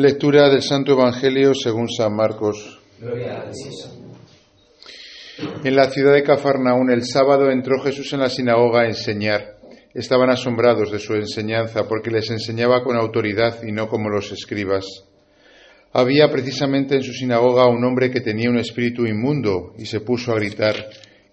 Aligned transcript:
Lectura 0.00 0.48
del 0.48 0.62
Santo 0.62 0.92
Evangelio 0.92 1.52
según 1.52 1.86
San 1.90 2.16
Marcos. 2.16 2.80
En 5.62 5.76
la 5.76 5.90
ciudad 5.90 6.14
de 6.14 6.22
Cafarnaún 6.22 6.90
el 6.90 7.04
sábado 7.04 7.50
entró 7.50 7.82
Jesús 7.82 8.10
en 8.14 8.20
la 8.20 8.30
sinagoga 8.30 8.80
a 8.80 8.86
enseñar. 8.86 9.58
Estaban 9.92 10.30
asombrados 10.30 10.90
de 10.90 11.00
su 11.00 11.12
enseñanza 11.12 11.86
porque 11.86 12.10
les 12.10 12.30
enseñaba 12.30 12.82
con 12.82 12.96
autoridad 12.96 13.62
y 13.62 13.72
no 13.72 13.88
como 13.88 14.08
los 14.08 14.32
escribas. 14.32 14.86
Había 15.92 16.30
precisamente 16.30 16.94
en 16.94 17.02
su 17.02 17.12
sinagoga 17.12 17.66
un 17.66 17.84
hombre 17.84 18.10
que 18.10 18.22
tenía 18.22 18.48
un 18.48 18.56
espíritu 18.56 19.04
inmundo 19.04 19.74
y 19.76 19.84
se 19.84 20.00
puso 20.00 20.32
a 20.32 20.36
gritar, 20.36 20.76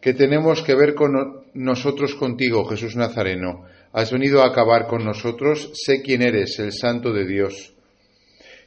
¿qué 0.02 0.13
tenemos 0.13 0.61
que 0.61 0.75
ver 0.75 0.93
con 0.93 1.13
nosotros 1.54 2.15
contigo, 2.15 2.65
Jesús 2.65 2.97
Nazareno? 2.97 3.63
¿Has 3.93 4.11
venido 4.11 4.41
a 4.41 4.47
acabar 4.47 4.88
con 4.88 5.05
nosotros? 5.05 5.71
Sé 5.73 6.02
quién 6.02 6.21
eres, 6.21 6.59
el 6.59 6.73
santo 6.73 7.13
de 7.13 7.25
Dios. 7.25 7.76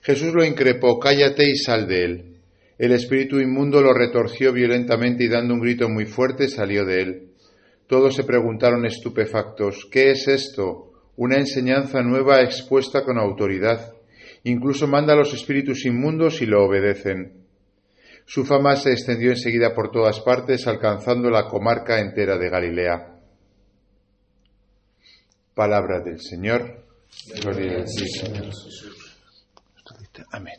Jesús 0.02 0.32
lo 0.32 0.44
increpó, 0.44 0.98
cállate 0.98 1.48
y 1.48 1.56
sal 1.56 1.86
de 1.86 2.04
él. 2.04 2.36
El 2.78 2.92
espíritu 2.92 3.38
inmundo 3.38 3.82
lo 3.82 3.92
retorció 3.92 4.52
violentamente 4.52 5.24
y 5.24 5.28
dando 5.28 5.52
un 5.52 5.60
grito 5.60 5.88
muy 5.88 6.06
fuerte 6.06 6.48
salió 6.48 6.86
de 6.86 7.02
él. 7.02 7.30
Todos 7.86 8.14
se 8.14 8.24
preguntaron 8.24 8.86
estupefactos, 8.86 9.86
¿qué 9.90 10.12
es 10.12 10.28
esto? 10.28 10.92
Una 11.16 11.36
enseñanza 11.36 12.02
nueva 12.02 12.40
expuesta 12.40 13.04
con 13.04 13.18
autoridad. 13.18 13.92
Incluso 14.44 14.86
manda 14.86 15.12
a 15.12 15.16
los 15.16 15.34
espíritus 15.34 15.84
inmundos 15.84 16.40
y 16.40 16.46
lo 16.46 16.64
obedecen. 16.64 17.40
Su 18.24 18.46
fama 18.46 18.76
se 18.76 18.92
extendió 18.92 19.30
enseguida 19.30 19.74
por 19.74 19.90
todas 19.90 20.20
partes, 20.20 20.66
alcanzando 20.66 21.28
la 21.28 21.48
comarca 21.48 21.98
entera 21.98 22.38
de 22.38 22.48
Galilea. 22.48 23.18
Palabra 25.52 26.00
del 26.00 26.20
Señor. 26.20 26.84
Gloria 27.42 27.82
a. 27.82 29.09
Amén. 30.32 30.54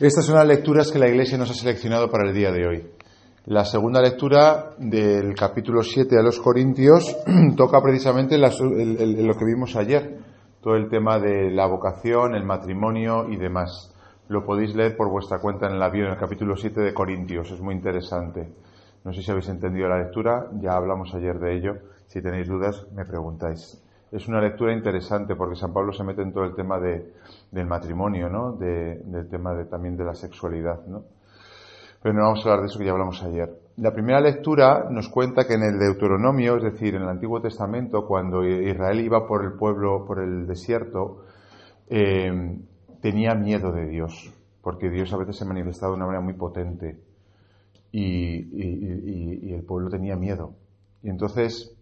Estas 0.00 0.26
son 0.26 0.34
las 0.34 0.46
lecturas 0.46 0.90
que 0.90 0.98
la 0.98 1.08
Iglesia 1.08 1.38
nos 1.38 1.50
ha 1.50 1.54
seleccionado 1.54 2.10
para 2.10 2.28
el 2.28 2.34
día 2.34 2.50
de 2.50 2.66
hoy. 2.66 2.86
La 3.46 3.64
segunda 3.64 4.00
lectura 4.00 4.74
del 4.78 5.34
capítulo 5.34 5.82
7 5.82 6.18
a 6.18 6.22
los 6.22 6.38
Corintios 6.40 7.16
toca 7.56 7.80
precisamente 7.82 8.38
lo 8.38 9.34
que 9.36 9.44
vimos 9.44 9.76
ayer, 9.76 10.18
todo 10.60 10.74
el 10.76 10.88
tema 10.88 11.18
de 11.18 11.50
la 11.50 11.66
vocación, 11.66 12.34
el 12.34 12.44
matrimonio 12.44 13.28
y 13.28 13.36
demás. 13.36 13.92
Lo 14.28 14.44
podéis 14.44 14.74
leer 14.74 14.96
por 14.96 15.10
vuestra 15.10 15.40
cuenta 15.40 15.66
en 15.66 15.74
el 15.74 15.82
avión, 15.82 16.06
en 16.06 16.12
el 16.12 16.18
capítulo 16.18 16.56
7 16.56 16.80
de 16.80 16.94
Corintios, 16.94 17.50
es 17.50 17.60
muy 17.60 17.74
interesante. 17.74 18.52
No 19.04 19.12
sé 19.12 19.22
si 19.22 19.30
habéis 19.30 19.48
entendido 19.48 19.88
la 19.88 19.98
lectura, 19.98 20.48
ya 20.60 20.76
hablamos 20.76 21.12
ayer 21.14 21.38
de 21.38 21.56
ello. 21.56 21.74
Si 22.06 22.22
tenéis 22.22 22.46
dudas, 22.46 22.86
me 22.94 23.04
preguntáis. 23.04 23.82
Es 24.12 24.28
una 24.28 24.40
lectura 24.40 24.72
interesante 24.72 25.34
porque 25.34 25.56
San 25.56 25.72
Pablo 25.72 25.92
se 25.92 26.04
mete 26.04 26.22
en 26.22 26.32
todo 26.32 26.44
el 26.44 26.54
tema 26.54 26.78
del 26.78 27.66
matrimonio, 27.66 28.28
¿no? 28.28 28.52
del 28.52 29.28
tema 29.28 29.54
de, 29.54 29.64
también 29.64 29.96
de 29.96 30.04
la 30.04 30.14
sexualidad, 30.14 30.84
¿no? 30.86 31.04
Pero 32.02 32.14
no 32.14 32.22
vamos 32.24 32.40
a 32.40 32.50
hablar 32.50 32.60
de 32.60 32.66
eso 32.66 32.78
que 32.78 32.84
ya 32.84 32.90
hablamos 32.90 33.22
ayer. 33.22 33.48
La 33.76 33.92
primera 33.92 34.20
lectura 34.20 34.88
nos 34.90 35.08
cuenta 35.08 35.46
que 35.46 35.54
en 35.54 35.62
el 35.62 35.78
Deuteronomio, 35.78 36.56
es 36.56 36.64
decir, 36.64 36.94
en 36.94 37.02
el 37.02 37.08
Antiguo 37.08 37.40
Testamento, 37.40 38.06
cuando 38.06 38.44
Israel 38.44 39.00
iba 39.00 39.26
por 39.26 39.44
el 39.44 39.52
pueblo, 39.52 40.04
por 40.04 40.20
el 40.20 40.46
desierto, 40.46 41.24
eh, 41.88 42.58
tenía 43.00 43.34
miedo 43.34 43.72
de 43.72 43.86
Dios, 43.86 44.32
porque 44.60 44.90
Dios 44.90 45.12
a 45.12 45.16
veces 45.16 45.36
se 45.36 45.44
manifestaba 45.44 45.92
de 45.92 45.96
una 45.96 46.06
manera 46.06 46.22
muy 46.22 46.34
potente 46.34 47.11
y, 47.92 49.52
el 49.52 49.62
pueblo 49.64 49.90
tenía 49.90 50.16
miedo. 50.16 50.54
Y 51.02 51.10
entonces 51.10 51.76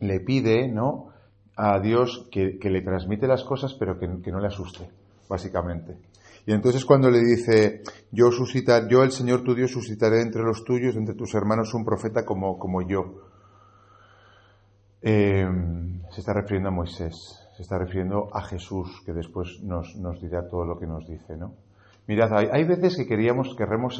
le 0.00 0.20
pide, 0.20 0.68
¿no? 0.68 1.08
A 1.56 1.80
Dios 1.80 2.28
que, 2.30 2.58
le 2.62 2.82
transmite 2.82 3.26
las 3.26 3.44
cosas, 3.44 3.74
pero 3.74 3.98
que, 3.98 4.30
no 4.30 4.40
le 4.40 4.48
asuste, 4.48 4.90
básicamente. 5.28 5.96
Y 6.46 6.52
entonces 6.52 6.84
cuando 6.84 7.10
le 7.10 7.20
dice, 7.20 7.82
yo 8.12 8.28
el 8.28 9.10
Señor 9.10 9.42
tu 9.42 9.54
Dios 9.54 9.70
suscitaré 9.70 10.20
entre 10.20 10.42
los 10.42 10.64
tuyos, 10.64 10.96
entre 10.96 11.14
tus 11.14 11.34
hermanos, 11.34 11.74
un 11.74 11.84
profeta 11.84 12.24
como, 12.24 12.82
yo. 12.86 13.22
Em, 15.02 16.02
se 16.10 16.20
está 16.20 16.32
refiriendo 16.32 16.68
a 16.68 16.72
Moisés, 16.72 17.14
se 17.56 17.62
está 17.62 17.78
refiriendo 17.78 18.28
a 18.32 18.42
Jesús, 18.42 19.02
que 19.04 19.12
después 19.12 19.60
nos, 19.62 19.94
nos 19.96 20.20
dirá 20.20 20.48
todo 20.48 20.64
lo 20.64 20.78
que 20.78 20.86
nos 20.86 21.06
dice, 21.06 21.36
¿no? 21.36 21.54
Mirad, 22.06 22.32
hay, 22.52 22.64
veces 22.64 22.96
que 22.96 23.06
queríamos, 23.06 23.54
queremos 23.56 23.96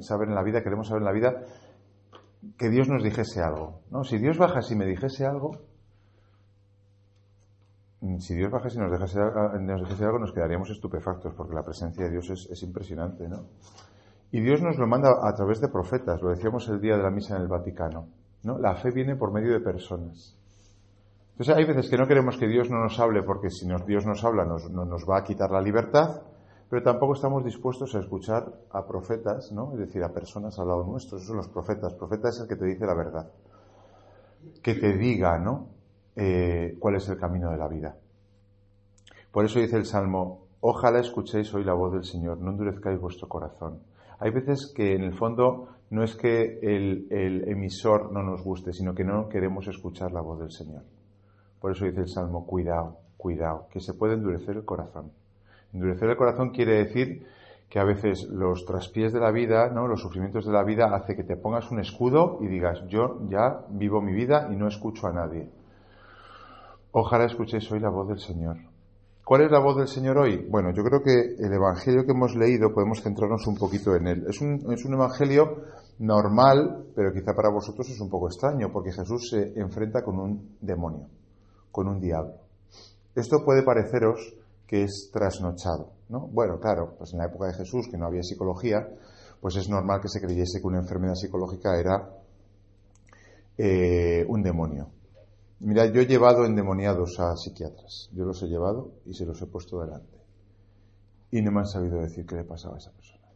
saber 0.00 0.28
en 0.28 0.34
la 0.34 0.42
vida, 0.42 0.62
queremos 0.62 0.88
saber 0.88 1.02
en 1.02 1.06
la 1.06 1.12
vida 1.12 1.44
que 2.56 2.70
Dios 2.70 2.88
nos 2.88 3.02
dijese 3.02 3.42
algo. 3.42 3.82
¿no? 3.90 4.02
Si 4.02 4.16
Dios 4.16 4.38
baja 4.38 4.60
y 4.70 4.74
me 4.76 4.86
dijese 4.86 5.26
algo, 5.26 5.58
mm, 8.00 8.18
si 8.18 8.34
Dios 8.34 8.50
baja 8.50 8.68
y 8.72 8.78
nos, 8.78 8.90
dejase, 8.90 9.20
nos 9.20 9.80
dijese 9.82 10.04
algo, 10.04 10.18
nos 10.18 10.32
quedaríamos 10.32 10.70
estupefactos, 10.70 11.34
porque 11.34 11.54
la 11.54 11.62
presencia 11.62 12.06
de 12.06 12.12
Dios 12.12 12.30
es, 12.30 12.62
impresionante. 12.62 13.28
¿no? 13.28 13.44
Y 14.32 14.40
Dios 14.40 14.62
nos 14.62 14.78
lo 14.78 14.86
manda 14.86 15.10
a 15.22 15.34
través 15.34 15.60
de 15.60 15.68
profetas, 15.68 16.22
lo 16.22 16.30
decíamos 16.30 16.66
el 16.70 16.80
día 16.80 16.96
de 16.96 17.02
la 17.02 17.10
misa 17.10 17.36
en 17.36 17.42
el 17.42 17.48
Vaticano. 17.48 18.08
¿no? 18.42 18.58
La 18.58 18.74
fe 18.76 18.90
viene 18.90 19.16
por 19.16 19.34
medio 19.34 19.52
de 19.52 19.60
personas. 19.60 20.34
Entonces 21.32 21.56
hay 21.56 21.64
veces 21.66 21.90
que 21.90 21.98
no 21.98 22.06
queremos 22.06 22.38
que 22.38 22.48
Dios 22.48 22.70
no 22.70 22.82
nos 22.82 22.98
hable, 22.98 23.22
porque 23.22 23.50
si 23.50 23.66
Dios 23.86 24.06
nos 24.06 24.24
habla 24.24 24.46
nos, 24.46 24.70
nos 24.70 25.04
va 25.08 25.18
a 25.18 25.24
quitar 25.24 25.50
la 25.50 25.60
libertad, 25.60 26.22
pero 26.70 26.84
tampoco 26.84 27.14
estamos 27.14 27.44
dispuestos 27.44 27.96
a 27.96 27.98
escuchar 27.98 28.44
a 28.70 28.86
profetas, 28.86 29.50
¿no? 29.50 29.72
Es 29.72 29.80
decir, 29.80 30.04
a 30.04 30.12
personas 30.12 30.56
al 30.60 30.68
lado 30.68 30.84
nuestro. 30.84 31.16
Esos 31.16 31.26
son 31.26 31.38
los 31.38 31.48
profetas. 31.48 31.94
Profeta 31.94 32.28
es 32.28 32.38
el 32.38 32.46
que 32.46 32.54
te 32.54 32.64
dice 32.64 32.86
la 32.86 32.94
verdad. 32.94 33.28
Que 34.62 34.76
te 34.76 34.96
diga, 34.96 35.36
¿no? 35.40 35.66
Eh, 36.14 36.76
cuál 36.78 36.94
es 36.94 37.08
el 37.08 37.18
camino 37.18 37.50
de 37.50 37.56
la 37.56 37.66
vida. 37.66 37.96
Por 39.32 39.44
eso 39.44 39.58
dice 39.58 39.76
el 39.76 39.84
Salmo, 39.84 40.46
ojalá 40.60 41.00
escuchéis 41.00 41.52
hoy 41.54 41.64
la 41.64 41.74
voz 41.74 41.92
del 41.92 42.04
Señor, 42.04 42.38
no 42.38 42.52
endurezcáis 42.52 43.00
vuestro 43.00 43.28
corazón. 43.28 43.80
Hay 44.20 44.30
veces 44.30 44.72
que 44.72 44.94
en 44.94 45.02
el 45.02 45.14
fondo 45.14 45.70
no 45.90 46.04
es 46.04 46.14
que 46.14 46.60
el, 46.62 47.08
el 47.10 47.48
emisor 47.48 48.12
no 48.12 48.22
nos 48.22 48.44
guste, 48.44 48.72
sino 48.72 48.94
que 48.94 49.02
no 49.02 49.28
queremos 49.28 49.66
escuchar 49.66 50.12
la 50.12 50.20
voz 50.20 50.38
del 50.38 50.52
Señor. 50.52 50.84
Por 51.60 51.72
eso 51.72 51.84
dice 51.84 52.02
el 52.02 52.08
Salmo, 52.08 52.46
cuidado, 52.46 52.98
cuidado, 53.16 53.66
que 53.72 53.80
se 53.80 53.94
puede 53.94 54.14
endurecer 54.14 54.56
el 54.56 54.64
corazón. 54.64 55.10
Endurecer 55.72 56.10
el 56.10 56.16
corazón 56.16 56.50
quiere 56.50 56.84
decir 56.84 57.26
que 57.68 57.78
a 57.78 57.84
veces 57.84 58.28
los 58.28 58.64
traspiés 58.64 59.12
de 59.12 59.20
la 59.20 59.30
vida, 59.30 59.70
¿no? 59.70 59.86
los 59.86 60.00
sufrimientos 60.00 60.44
de 60.44 60.52
la 60.52 60.64
vida, 60.64 60.94
hace 60.94 61.14
que 61.14 61.22
te 61.22 61.36
pongas 61.36 61.70
un 61.70 61.78
escudo 61.78 62.38
y 62.40 62.48
digas, 62.48 62.82
yo 62.88 63.20
ya 63.28 63.64
vivo 63.68 64.02
mi 64.02 64.12
vida 64.12 64.48
y 64.52 64.56
no 64.56 64.66
escucho 64.66 65.06
a 65.06 65.12
nadie. 65.12 65.48
Ojalá 66.90 67.26
escuchéis 67.26 67.70
hoy 67.70 67.78
la 67.78 67.90
voz 67.90 68.08
del 68.08 68.18
Señor. 68.18 68.56
¿Cuál 69.24 69.42
es 69.42 69.50
la 69.52 69.60
voz 69.60 69.76
del 69.76 69.86
Señor 69.86 70.18
hoy? 70.18 70.44
Bueno, 70.50 70.72
yo 70.72 70.82
creo 70.82 71.04
que 71.04 71.36
el 71.38 71.52
Evangelio 71.52 72.04
que 72.04 72.10
hemos 72.10 72.34
leído 72.34 72.74
podemos 72.74 73.00
centrarnos 73.00 73.46
un 73.46 73.56
poquito 73.56 73.94
en 73.94 74.08
él. 74.08 74.24
Es 74.28 74.40
un, 74.40 74.72
es 74.72 74.84
un 74.84 74.94
Evangelio 74.94 75.62
normal, 76.00 76.86
pero 76.96 77.12
quizá 77.12 77.32
para 77.36 77.50
vosotros 77.50 77.88
es 77.88 78.00
un 78.00 78.10
poco 78.10 78.26
extraño, 78.26 78.72
porque 78.72 78.90
Jesús 78.90 79.30
se 79.30 79.52
enfrenta 79.60 80.02
con 80.02 80.18
un 80.18 80.56
demonio, 80.60 81.06
con 81.70 81.86
un 81.86 82.00
diablo. 82.00 82.32
Esto 83.14 83.44
puede 83.44 83.62
pareceros 83.62 84.34
que 84.70 84.84
es 84.84 85.10
trasnochado. 85.12 85.94
¿no? 86.10 86.28
Bueno, 86.28 86.60
claro, 86.60 86.94
pues 86.96 87.12
en 87.12 87.18
la 87.18 87.26
época 87.26 87.48
de 87.48 87.54
Jesús, 87.54 87.88
que 87.90 87.98
no 87.98 88.06
había 88.06 88.22
psicología, 88.22 88.88
pues 89.40 89.56
es 89.56 89.68
normal 89.68 90.00
que 90.00 90.08
se 90.08 90.20
creyese 90.20 90.60
que 90.60 90.66
una 90.68 90.78
enfermedad 90.78 91.14
psicológica 91.14 91.76
era 91.76 92.08
eh, 93.58 94.24
un 94.28 94.44
demonio. 94.44 94.92
Mira, 95.58 95.86
yo 95.86 96.00
he 96.00 96.06
llevado 96.06 96.44
endemoniados 96.44 97.18
a 97.18 97.34
psiquiatras, 97.34 98.10
yo 98.12 98.24
los 98.24 98.40
he 98.44 98.46
llevado 98.46 98.92
y 99.06 99.14
se 99.14 99.26
los 99.26 99.42
he 99.42 99.46
puesto 99.46 99.80
delante. 99.80 100.20
Y 101.32 101.42
no 101.42 101.50
me 101.50 101.58
han 101.58 101.66
sabido 101.66 101.98
decir 101.98 102.24
qué 102.24 102.36
le 102.36 102.44
pasaba 102.44 102.76
a 102.76 102.78
esa 102.78 102.92
persona. 102.92 103.26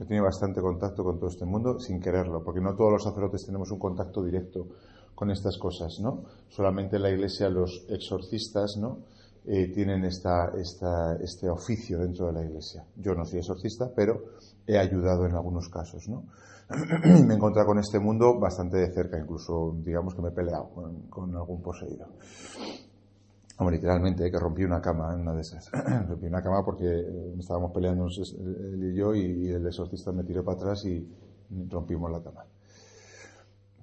He 0.00 0.06
tenido 0.06 0.24
bastante 0.24 0.62
contacto 0.62 1.04
con 1.04 1.18
todo 1.18 1.28
este 1.28 1.44
mundo 1.44 1.78
sin 1.80 2.00
quererlo, 2.00 2.42
porque 2.42 2.62
no 2.62 2.74
todos 2.74 2.92
los 2.92 3.04
sacerdotes 3.04 3.44
tenemos 3.44 3.70
un 3.70 3.78
contacto 3.78 4.22
directo 4.22 4.68
con 5.14 5.30
estas 5.30 5.58
cosas, 5.58 5.98
¿no? 6.00 6.24
Solamente 6.48 6.96
en 6.96 7.02
la 7.02 7.10
iglesia 7.10 7.50
los 7.50 7.84
exorcistas, 7.90 8.78
¿no? 8.78 9.00
Eh, 9.48 9.70
tienen 9.72 10.04
esta, 10.04 10.50
esta, 10.58 11.14
este 11.20 11.48
oficio 11.48 12.00
dentro 12.00 12.26
de 12.26 12.32
la 12.32 12.44
Iglesia. 12.44 12.84
Yo 12.96 13.14
no 13.14 13.24
soy 13.24 13.38
exorcista, 13.38 13.88
pero 13.94 14.20
he 14.66 14.76
ayudado 14.76 15.24
en 15.24 15.36
algunos 15.36 15.68
casos. 15.68 16.08
¿no? 16.08 16.24
me 17.24 17.34
he 17.34 17.36
encontrado 17.36 17.68
con 17.68 17.78
este 17.78 18.00
mundo 18.00 18.40
bastante 18.40 18.78
de 18.78 18.92
cerca, 18.92 19.16
incluso 19.16 19.76
digamos 19.84 20.16
que 20.16 20.22
me 20.22 20.30
he 20.30 20.32
peleado 20.32 20.70
con, 21.08 21.36
algún 21.36 21.62
poseído. 21.62 22.08
Como 23.56 23.70
literalmente, 23.70 24.28
que 24.28 24.38
rompí 24.38 24.64
una 24.64 24.80
cama 24.80 25.14
en 25.14 25.20
una 25.20 25.32
de 25.32 25.42
esas. 25.42 25.70
rompí 26.08 26.26
una 26.26 26.42
cama 26.42 26.64
porque 26.64 27.06
estábamos 27.38 27.70
peleando 27.72 28.06
él 28.06 28.92
y 28.92 28.98
yo 28.98 29.14
y, 29.14 29.48
el 29.48 29.64
exorcista 29.64 30.10
me 30.10 30.24
tiró 30.24 30.44
para 30.44 30.58
atrás 30.58 30.84
y 30.86 31.08
rompimos 31.70 32.10
la 32.10 32.20
cama. 32.20 32.44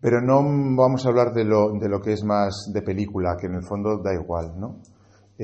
Pero 0.02 0.20
no 0.20 0.44
vamos 0.76 1.06
a 1.06 1.10
hablar 1.10 1.34
de 1.34 1.46
lo, 1.46 1.72
de 1.80 1.88
lo 1.88 2.02
que 2.02 2.12
es 2.12 2.26
más 2.26 2.70
de 2.74 2.82
película, 2.82 3.38
que 3.40 3.48
en 3.48 3.56
el 3.56 3.64
fondo 3.64 4.00
da 4.00 4.14
igual, 4.14 4.60
¿no? 4.60 4.82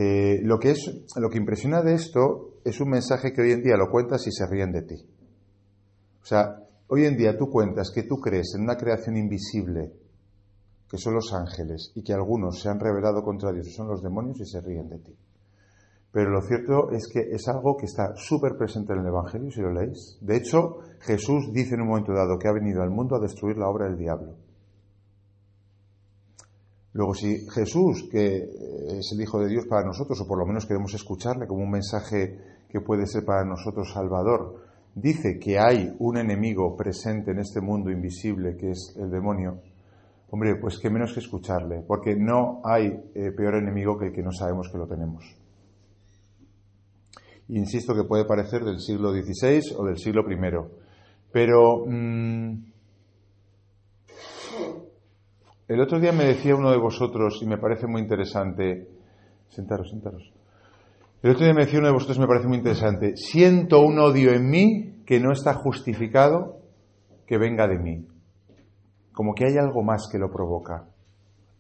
Eh, 0.02 0.40
lo, 0.44 0.60
que 0.60 0.72
es, 0.72 0.90
lo 1.18 1.30
que 1.30 1.40
impresiona 1.40 1.82
de 1.82 1.94
esto 1.94 2.62
es 2.64 2.80
un 2.80 2.90
mensaje 2.90 3.34
que 3.34 3.42
hoy 3.42 3.52
en 3.52 3.62
día 3.62 3.76
lo 3.76 3.90
cuentas 3.92 4.26
y 4.28 4.32
se 4.32 4.48
ríen 4.48 4.72
de 4.72 4.84
ti. 4.84 4.96
O 6.22 6.26
sea, 6.26 6.56
hoy 6.88 7.04
en 7.04 7.18
día 7.18 7.38
tú 7.38 7.50
cuentas 7.50 7.92
que 7.94 8.04
tú 8.04 8.16
crees 8.16 8.54
en 8.56 8.62
una 8.62 8.78
creación 8.78 9.18
invisible 9.18 9.92
que 10.90 10.98
son 10.98 11.16
los 11.16 11.34
ángeles, 11.34 11.92
y 11.96 12.02
que 12.02 12.14
algunos 12.14 12.62
se 12.62 12.70
han 12.70 12.80
rebelado 12.80 13.22
contra 13.24 13.52
Dios, 13.52 13.68
y 13.68 13.72
son 13.72 13.90
los 13.90 14.02
demonios 14.02 14.40
y 14.40 14.46
se 14.46 14.62
ríen 14.62 14.88
de 14.88 15.00
ti. 15.00 15.16
Pero 16.14 16.32
lo 16.32 16.42
cierto 16.44 16.92
es 16.92 17.08
que 17.08 17.20
es 17.20 17.48
algo 17.50 17.76
que 17.76 17.86
está 17.86 18.16
súper 18.16 18.56
presente 18.58 18.94
en 18.94 19.00
el 19.00 19.08
Evangelio, 19.08 19.52
si 19.52 19.60
lo 19.60 19.74
leéis. 19.74 20.18
De 20.22 20.38
hecho, 20.38 20.78
Jesús 21.02 21.52
dice 21.52 21.76
en 21.76 21.82
un 21.82 21.90
momento 21.90 22.14
dado 22.14 22.40
que 22.40 22.48
ha 22.48 22.54
venido 22.54 22.82
al 22.82 22.90
mundo 22.90 23.18
a 23.18 23.20
destruir 23.20 23.58
la 23.58 23.68
obra 23.68 23.86
del 23.88 23.98
diablo. 23.98 24.38
Luego, 26.94 27.14
si 27.14 27.48
Jesús, 27.50 28.10
que 28.12 28.36
es 28.36 29.12
el 29.14 29.22
Hijo 29.22 29.40
de 29.40 29.50
Dios 29.50 29.66
para 29.70 29.86
nosotros, 29.86 30.20
o 30.22 30.28
por 30.28 30.40
lo 30.40 30.46
menos 30.46 30.66
queremos 30.66 30.94
escucharle 30.94 31.46
como 31.46 31.64
un 31.64 31.72
mensaje 31.72 32.40
que 32.68 32.82
puede 32.82 33.06
ser 33.06 33.26
para 33.26 33.46
nosotros 33.46 33.92
salvador, 33.94 34.64
dice 34.96 35.40
que 35.40 35.60
hay 35.60 35.96
un 36.00 36.18
enemigo 36.18 36.76
presente 36.76 37.32
en 37.32 37.40
este 37.40 37.62
mundo 37.62 37.92
invisible 37.92 38.58
que 38.58 38.72
es 38.72 38.96
el 38.98 39.10
demonio, 39.10 39.62
hombre, 40.32 40.56
pues 40.56 40.80
qué 40.80 40.90
menos 40.90 41.14
que 41.14 41.20
escucharle, 41.20 41.84
porque 41.88 42.16
no 42.16 42.62
hay 42.64 42.88
eh, 43.16 43.32
peor 43.32 43.56
enemigo 43.56 43.98
que 43.98 44.08
el 44.08 44.14
que 44.14 44.24
no 44.24 44.32
sabemos 44.32 44.70
que 44.72 44.78
lo 44.78 44.88
tenemos. 44.88 45.24
Insisto 47.50 47.96
que 47.96 48.04
puede 48.04 48.26
parecer 48.26 48.64
del 48.64 48.80
siglo 48.80 49.12
XVI 49.12 49.76
o 49.78 49.86
del 49.86 49.98
siglo 49.98 50.22
I, 50.30 50.38
pero 51.32 51.86
mm, 51.88 52.70
el 55.70 55.80
otro 55.82 56.00
día 56.00 56.12
me 56.12 56.26
decía 56.26 56.56
uno 56.56 56.72
de 56.72 56.80
vosotros, 56.80 57.40
y 57.44 57.46
me 57.46 57.60
parece 57.60 57.86
muy 57.86 58.02
interesante, 58.02 58.88
sentaros, 59.50 59.92
sentaros. 59.92 60.34
El 61.22 61.32
otro 61.32 61.46
día 61.46 61.54
me 61.54 61.66
decía 61.66 61.78
uno 61.78 61.90
de 61.90 61.94
vosotros, 61.94 62.18
y 62.18 62.22
me 62.22 62.28
parece 62.28 62.48
muy 62.48 62.58
interesante, 62.58 63.16
siento 63.16 63.80
un 63.82 64.00
odio 64.00 64.34
en 64.34 64.50
mí 64.50 65.04
que 65.06 65.20
no 65.20 65.32
está 65.32 65.54
justificado 65.54 66.58
que 67.28 67.38
venga 67.38 67.68
de 67.68 67.78
mí. 67.78 68.08
Como 69.14 69.36
que 69.36 69.46
hay 69.46 69.58
algo 69.58 69.84
más 69.84 70.10
que 70.12 70.18
lo 70.18 70.32
provoca. 70.32 70.88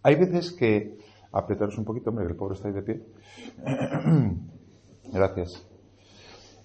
Hay 0.02 0.16
veces 0.16 0.54
que, 0.54 0.98
apretaros 1.32 1.78
un 1.78 1.86
poquito, 1.86 2.10
hombre, 2.10 2.26
el 2.26 2.36
pobre 2.36 2.56
está 2.56 2.70
ahí 2.70 2.74
de 2.74 2.82
pie. 2.82 3.02
Gracias. 5.14 5.68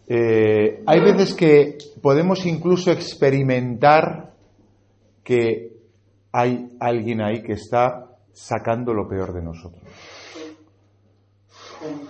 Eh, 0.08 0.82
hay 0.87 1.00
veces 1.00 1.35
que 1.35 1.76
podemos 2.00 2.47
incluso 2.47 2.90
experimentar 2.90 4.32
que 5.23 5.74
hay 6.36 6.76
alguien 6.81 7.22
ahí 7.22 7.44
que 7.44 7.52
está 7.52 8.10
sacando 8.32 8.92
lo 8.92 9.06
peor 9.08 9.32
de 9.32 9.40
nosotros. 9.40 9.84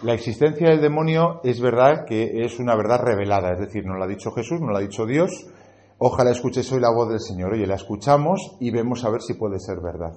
La 0.03 0.15
existencia 0.15 0.71
del 0.71 0.81
demonio 0.81 1.43
es 1.45 1.61
verdad 1.61 2.07
que 2.07 2.43
es 2.43 2.59
una 2.59 2.75
verdad 2.75 3.01
revelada, 3.03 3.53
es 3.53 3.61
decir, 3.61 3.85
no 3.85 3.97
lo 3.97 4.05
ha 4.05 4.09
dicho 4.09 4.33
Jesús, 4.33 4.63
no 4.63 4.69
lo 4.69 4.79
ha 4.79 4.81
dicho 4.81 5.05
Dios. 5.05 5.31
Ojalá 5.99 6.31
escuches 6.31 6.73
hoy 6.73 6.81
la 6.81 6.91
voz 6.91 7.11
del 7.11 7.21
Señor. 7.21 7.53
Oye, 7.53 7.67
la 7.67 7.75
escuchamos 7.75 8.57
y 8.61 8.71
vemos 8.71 9.05
a 9.05 9.11
ver 9.11 9.21
si 9.21 9.35
puede 9.35 9.59
ser 9.59 9.81
verdad. 9.83 10.15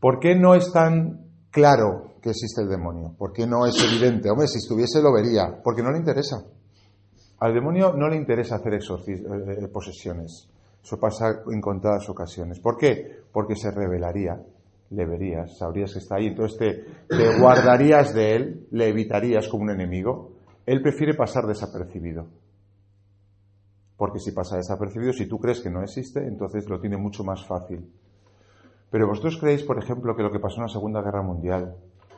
¿Por 0.00 0.18
qué 0.18 0.34
no 0.34 0.56
es 0.56 0.72
tan 0.72 1.28
claro 1.52 2.14
que 2.20 2.30
existe 2.30 2.60
el 2.60 2.68
demonio? 2.68 3.14
¿Por 3.16 3.32
qué 3.32 3.46
no 3.46 3.66
es 3.66 3.76
evidente? 3.84 4.30
Hombre, 4.30 4.48
si 4.48 4.58
estuviese 4.58 5.00
lo 5.00 5.12
vería, 5.12 5.60
porque 5.62 5.84
no 5.84 5.92
le 5.92 5.98
interesa. 5.98 6.42
Al 7.38 7.54
demonio 7.54 7.92
no 7.92 8.08
le 8.08 8.16
interesa 8.16 8.56
hacer 8.56 8.74
eh, 8.74 8.78
eh, 8.78 9.68
posesiones. 9.68 10.57
Eso 10.82 10.98
pasa 10.98 11.42
en 11.50 11.60
contadas 11.60 12.08
ocasiones. 12.08 12.60
¿Por 12.60 12.76
qué? 12.76 13.22
Porque 13.32 13.56
se 13.56 13.70
revelaría 13.70 14.40
le 14.90 15.06
verías, 15.06 15.58
sabrías 15.58 15.92
que 15.92 15.98
está 15.98 16.16
ahí, 16.16 16.28
entonces 16.28 16.58
te, 17.08 17.38
guardarías 17.38 18.14
de 18.14 18.36
él, 18.36 18.66
le 18.70 18.88
evitarías 18.88 19.48
como 19.48 19.64
un 19.64 19.70
enemigo. 19.70 20.32
Él 20.64 20.82
prefiere 20.82 21.14
pasar 21.14 21.46
desapercibido. 21.46 22.26
Porque 23.96 24.18
si 24.18 24.32
pasa 24.32 24.56
desapercibido, 24.56 25.12
si 25.12 25.26
tú 25.26 25.38
crees 25.38 25.60
que 25.60 25.70
no 25.70 25.82
existe, 25.82 26.24
entonces 26.26 26.68
lo 26.68 26.80
tiene 26.80 26.96
mucho 26.96 27.24
más 27.24 27.44
fácil. 27.46 27.90
Pero 28.90 29.08
vosotros 29.08 29.38
creéis, 29.38 29.64
por 29.64 29.78
ejemplo, 29.78 30.16
que 30.16 30.22
lo 30.22 30.30
que 30.30 30.38
pasó 30.38 30.56
en 30.56 30.62
la 30.62 30.68
Segunda 30.68 31.02
Guerra 31.02 31.22
Mundial, 31.22 31.76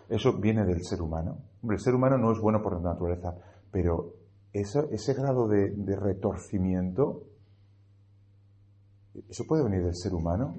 eso 0.08 0.34
viene 0.34 0.64
del 0.64 0.84
ser 0.84 1.00
humano. 1.00 1.38
Hombre, 1.62 1.76
el 1.76 1.82
ser 1.82 1.94
humano 1.94 2.18
no 2.18 2.32
es 2.32 2.38
bueno 2.38 2.62
por 2.62 2.80
naturaleza, 2.80 3.34
pero 3.72 4.14
ese 4.52 5.14
grado 5.14 5.48
de 5.48 5.96
retorcimiento, 5.96 7.22
¿eso 9.28 9.44
puede 9.46 9.64
venir 9.64 9.84
del 9.84 9.96
ser 9.96 10.14
humano? 10.14 10.56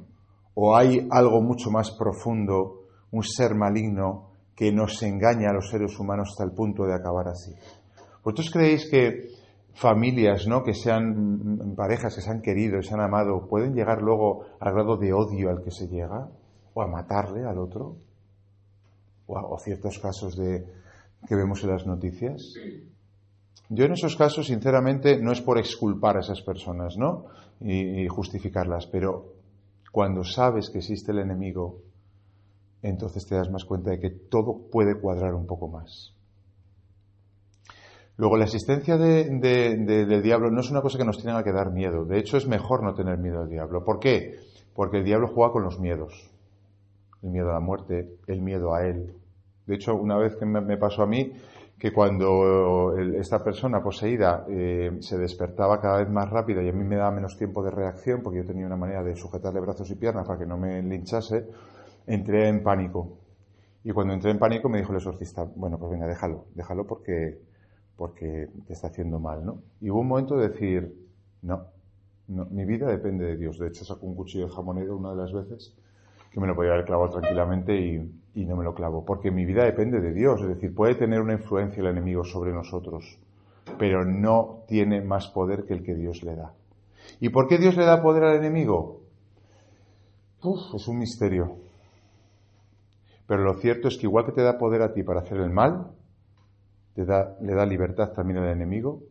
¿O 0.54 0.76
hay 0.76 1.08
algo 1.12 1.42
mucho 1.42 1.72
más 1.72 1.92
profundo, 1.92 2.88
un 3.12 3.24
ser 3.24 3.56
maligno 3.56 4.32
que 4.56 4.72
nos 4.72 5.02
engaña 5.04 5.50
a 5.50 5.54
los 5.54 5.70
seres 5.70 5.98
humanos 6.00 6.30
hasta 6.32 6.44
el 6.44 6.52
punto 6.52 6.84
de 6.84 6.94
acabar 6.94 7.28
así? 7.28 7.54
¿Vosotros 8.24 8.52
creéis 8.52 8.90
que 8.90 9.32
familias, 9.74 10.48
¿no? 10.48 10.64
que 10.64 10.74
sean 10.74 11.74
parejas 11.76 12.16
que 12.16 12.22
se 12.22 12.30
han 12.30 12.42
querido 12.42 12.80
y 12.80 12.84
se 12.84 12.94
han 12.94 13.02
amado, 13.02 13.48
pueden 13.48 13.74
llegar 13.74 14.02
luego 14.02 14.46
al 14.60 14.74
grado 14.74 14.98
de 14.98 15.14
odio 15.14 15.50
al 15.50 15.64
que 15.64 15.72
se 15.72 15.88
llega? 15.88 16.30
¿O 16.74 16.82
a 16.82 16.88
matarle 16.88 17.46
al 17.46 17.58
otro? 17.58 17.98
¿O, 19.28 19.56
a, 19.56 19.60
ciertos 19.60 20.00
casos 20.00 20.36
de, 20.38 20.66
que 21.28 21.36
vemos 21.36 21.64
en 21.64 21.72
las 21.72 21.86
noticias? 21.86 22.54
Yo 23.70 23.86
en 23.86 23.94
esos 23.94 24.18
casos, 24.18 24.48
sinceramente, 24.48 25.22
no 25.22 25.32
es 25.32 25.42
por 25.42 25.58
exculpar 25.58 26.18
a 26.18 26.20
esas 26.20 26.42
personas, 26.42 26.98
¿no? 26.98 27.28
Y 27.64 28.08
justificarlas, 28.08 28.88
pero 28.88 29.34
cuando 29.92 30.24
sabes 30.24 30.70
que 30.70 30.80
existe 30.80 31.12
el 31.12 31.20
enemigo, 31.20 31.82
entonces 32.82 33.28
te 33.28 33.36
das 33.36 33.52
más 33.52 33.66
cuenta 33.66 33.92
de 33.92 34.00
que 34.00 34.10
todo 34.10 34.70
puede 34.72 35.00
cuadrar 35.00 35.36
un 35.36 35.46
poco 35.46 35.68
más. 35.68 36.16
Luego, 38.18 38.38
la 38.38 38.46
existencia 38.46 38.98
del 38.98 40.22
diablo 40.22 40.52
no 40.52 40.62
es 40.62 40.70
una 40.70 40.82
cosa 40.82 40.98
que 40.98 41.06
nos 41.06 41.22
tenga 41.22 41.44
que 41.44 41.52
dar 41.52 41.72
miedo. 41.72 42.06
De 42.06 42.20
hecho, 42.20 42.38
es 42.38 42.48
mejor 42.48 42.84
no 42.84 42.94
tener 42.94 43.18
miedo 43.18 43.42
al 43.42 43.50
diablo. 43.50 43.84
¿Por 43.84 44.00
qué? 44.00 44.36
Porque 44.76 44.98
el 44.98 45.06
diablo 45.06 45.28
juega 45.28 45.52
con 45.52 45.64
los 45.64 45.80
miedos. 45.80 46.30
El 47.24 47.32
miedo 47.32 47.50
a 47.50 47.54
la 47.54 47.60
muerte, 47.60 48.18
el 48.28 48.42
miedo 48.42 48.74
a 48.74 48.86
él. 48.86 49.16
De 49.66 49.76
hecho, 49.76 49.96
una 49.96 50.18
vez 50.18 50.36
que 50.36 50.46
me 50.46 50.78
pasó 50.78 51.04
a 51.04 51.08
mí, 51.08 51.34
que 51.82 51.92
cuando 51.92 52.96
esta 52.96 53.44
persona 53.44 53.82
poseída 53.82 54.46
eh, 54.48 54.98
se 55.00 55.18
despertaba 55.18 55.82
cada 55.82 55.98
vez 55.98 56.10
más 56.10 56.30
rápido 56.30 56.62
y 56.62 56.70
a 56.70 56.72
mí 56.72 56.84
me 56.84 56.96
daba 56.96 57.10
menos 57.10 57.38
tiempo 57.38 57.64
de 57.64 57.72
reacción, 57.72 58.22
porque 58.22 58.38
yo 58.38 58.46
tenía 58.46 58.68
una 58.68 58.78
manera 58.78 59.04
de 59.04 59.16
sujetarle 59.16 59.62
brazos 59.62 59.90
y 59.90 59.96
piernas 59.96 60.28
para 60.28 60.38
que 60.38 60.46
no 60.46 60.60
me 60.60 60.80
linchase, 60.84 61.48
entré 62.06 62.50
en 62.50 62.62
pánico. 62.62 63.18
Y 63.84 63.94
cuando 63.94 64.14
entré 64.14 64.30
en 64.30 64.38
pánico 64.38 64.70
me 64.70 64.78
dijo 64.78 64.92
el 64.92 64.98
exorcista, 64.98 65.44
bueno, 65.56 65.80
pues 65.80 65.92
venga, 65.92 66.06
déjalo, 66.06 66.46
déjalo 66.54 66.86
porque, 66.86 67.42
porque 67.96 68.52
te 68.68 68.74
está 68.74 68.90
haciendo 68.90 69.20
mal, 69.20 69.44
¿no? 69.44 69.64
Y 69.80 69.90
hubo 69.90 70.02
un 70.02 70.08
momento 70.08 70.38
de 70.38 70.50
decir, 70.50 71.10
no, 71.42 71.66
no 72.28 72.46
mi 72.46 72.64
vida 72.64 72.86
depende 72.90 73.26
de 73.26 73.38
Dios. 73.38 73.58
De 73.58 73.70
hecho, 73.70 73.86
sacó 73.86 74.06
un 74.06 74.14
cuchillo 74.14 74.46
de 74.46 74.54
jamonero 74.54 74.98
una 74.98 75.10
de 75.10 75.16
las 75.16 75.34
veces 75.34 75.76
que 76.32 76.40
me 76.40 76.48
lo 76.48 76.56
podía 76.56 76.72
haber 76.72 76.86
clavado 76.86 77.10
tranquilamente 77.10 77.76
y, 77.76 78.46
no 78.46 78.56
me 78.56 78.64
lo 78.64 78.74
clavo. 78.74 79.04
Porque 79.06 79.30
mi 79.30 79.46
vida 79.46 79.66
depende 79.66 80.00
de 80.00 80.14
Dios. 80.14 80.42
Es 80.42 80.48
decir, 80.48 80.74
puede 80.74 80.96
tener 80.96 81.20
una 81.20 81.34
influencia 81.34 81.82
el 81.82 81.88
enemigo 81.88 82.24
sobre 82.24 82.54
nosotros, 82.54 83.20
pero 83.78 84.06
no 84.06 84.64
tiene 84.68 85.02
más 85.02 85.28
poder 85.28 85.66
que 85.66 85.74
el 85.74 85.84
que 85.84 85.94
Dios 85.94 86.24
le 86.24 86.36
da. 86.36 86.54
¿Y 87.20 87.30
por 87.30 87.48
qué 87.48 87.58
Dios 87.58 87.76
le 87.76 87.86
da 87.86 88.02
poder 88.02 88.24
al 88.24 88.38
enemigo? 88.38 89.02
es 90.74 90.88
un 90.88 90.98
misterio. 90.98 91.58
Pero 93.28 93.44
lo 93.44 93.54
cierto 93.56 93.88
es 93.88 93.98
que 93.98 94.08
igual 94.08 94.26
que 94.26 94.32
te 94.32 94.42
da 94.42 94.58
poder 94.58 94.82
a 94.82 94.94
ti 94.94 95.04
para 95.04 95.20
hacer 95.20 95.38
el 95.38 95.52
mal, 95.52 95.92
te 96.96 97.06
da, 97.06 97.38
le 97.42 97.54
da 97.54 97.66
libertad 97.66 98.12
también 98.14 98.40
al 98.40 98.50
enemigo 98.50 99.04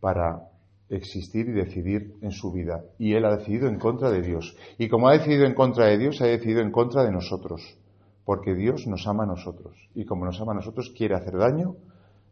para 0.00 0.47
existir 0.90 1.48
y 1.48 1.52
decidir 1.52 2.14
en 2.22 2.32
su 2.32 2.52
vida. 2.52 2.84
Y 2.98 3.14
él 3.14 3.24
ha 3.24 3.36
decidido 3.36 3.68
en 3.68 3.78
contra 3.78 4.10
de 4.10 4.22
Dios. 4.22 4.56
Y 4.78 4.88
como 4.88 5.08
ha 5.08 5.12
decidido 5.12 5.44
en 5.44 5.54
contra 5.54 5.86
de 5.86 5.98
Dios, 5.98 6.20
ha 6.20 6.26
decidido 6.26 6.60
en 6.60 6.70
contra 6.70 7.04
de 7.04 7.12
nosotros. 7.12 7.76
Porque 8.24 8.54
Dios 8.54 8.86
nos 8.86 9.06
ama 9.06 9.24
a 9.24 9.26
nosotros. 9.26 9.76
Y 9.94 10.04
como 10.04 10.24
nos 10.24 10.40
ama 10.40 10.52
a 10.52 10.56
nosotros, 10.56 10.92
quiere 10.96 11.14
hacer 11.14 11.36
daño 11.36 11.76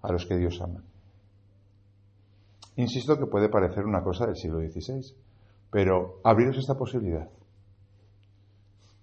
a 0.02 0.12
los 0.12 0.26
que 0.26 0.36
Dios 0.36 0.60
ama. 0.60 0.82
Insisto 2.76 3.18
que 3.18 3.26
puede 3.26 3.48
parecer 3.48 3.84
una 3.84 4.02
cosa 4.02 4.26
del 4.26 4.36
siglo 4.36 4.58
XVI, 4.58 5.14
pero 5.70 6.20
abriros 6.22 6.58
esta 6.58 6.74
posibilidad. 6.74 7.28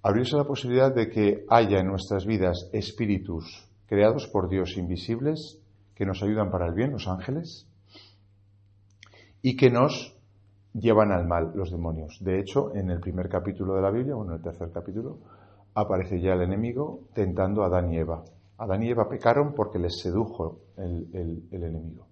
Abriros 0.04 0.34
la 0.34 0.44
posibilidad 0.44 0.94
de 0.94 1.10
que 1.10 1.46
haya 1.50 1.80
en 1.80 1.88
nuestras 1.88 2.26
vidas 2.26 2.70
espíritus 2.74 3.68
creados 3.88 4.28
por 4.28 4.50
Dios 4.50 4.78
invisibles 4.78 5.60
que 5.96 6.06
nos 6.06 6.22
ayudan 6.22 6.52
para 6.52 6.68
el 6.68 6.74
bien, 6.74 6.92
los 6.92 7.08
ángeles, 7.08 7.68
y 9.44 9.56
que 9.58 9.70
nos 9.70 10.18
llevan 10.74 11.12
al 11.12 11.28
mal 11.28 11.52
los 11.54 11.70
demonios. 11.70 12.18
De 12.22 12.40
hecho, 12.40 12.74
en 12.74 12.90
el 12.90 13.00
primer 13.00 13.30
capítulo 13.30 13.76
de 13.76 13.82
la 13.82 13.92
Biblia, 13.92 14.16
o 14.16 14.26
en 14.26 14.32
el 14.32 14.42
tercer 14.42 14.72
capítulo, 14.72 15.20
aparece 15.76 16.20
ya 16.20 16.34
el 16.34 16.42
enemigo 16.42 17.02
tentando 17.14 17.62
a 17.62 17.68
Adán 17.68 17.94
y 17.94 17.98
Eva. 17.98 18.24
Adán 18.58 18.82
y 18.82 18.90
Eva 18.90 19.08
pecaron 19.10 19.54
porque 19.54 19.78
les 19.78 20.00
sedujo 20.00 20.60
el, 20.78 21.44
enemigo. 21.52 22.08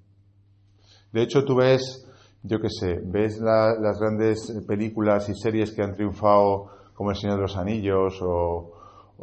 De 1.12 1.24
hecho, 1.24 1.46
tú 1.46 1.56
ves, 1.56 2.06
yo 2.44 2.60
qué 2.60 2.70
sé, 2.70 3.00
ves 3.04 3.40
las 3.40 4.00
grandes 4.00 4.52
películas 4.68 5.30
y 5.30 5.36
series 5.36 5.72
que 5.72 5.84
han 5.84 5.94
triunfado 5.94 6.68
como 6.94 7.12
El 7.12 7.16
Señor 7.16 7.38
de 7.38 7.42
los 7.44 7.58
Anillos 7.58 8.20
o, 8.22 8.74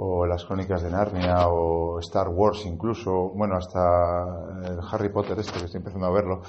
o 0.00 0.26
las 0.26 0.44
crónicas 0.44 0.82
de 0.82 0.90
Narnia 0.90 1.48
o 1.48 1.98
Star 1.98 2.28
Wars 2.28 2.64
incluso, 2.66 3.30
bueno, 3.34 3.56
hasta 3.56 4.60
el 4.64 4.78
Harry 4.92 5.08
Potter 5.08 5.36
este 5.40 5.58
que 5.58 5.64
estoy 5.64 5.78
empezando 5.78 6.06
a 6.06 6.12
verlo, 6.12 6.42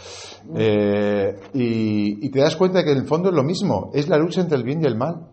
eh, 0.56 1.36
y, 1.54 2.30
te 2.30 2.40
das 2.40 2.56
cuenta 2.56 2.84
que 2.84 2.92
en 2.92 3.00
el 3.00 3.08
fondo 3.08 3.30
es 3.30 3.36
lo 3.36 3.44
mismo, 3.44 3.90
es 3.94 4.08
la 4.08 4.18
lucha 4.18 4.42
entre 4.42 4.58
el 4.58 4.64
bien 4.64 4.82
y 4.84 4.86
el 4.86 4.96
mal. 4.96 5.32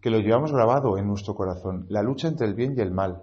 que 0.00 0.10
lo 0.10 0.20
llevamos 0.20 0.52
grabado 0.52 0.96
en 0.96 1.06
nuestro 1.06 1.34
corazón, 1.34 1.84
la 1.90 2.02
lucha 2.02 2.28
entre 2.28 2.46
el 2.46 2.54
bien 2.54 2.74
y 2.76 2.80
el 2.80 2.92
mal. 2.92 3.22